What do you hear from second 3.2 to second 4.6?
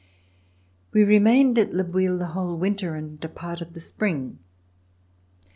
a part of the spring.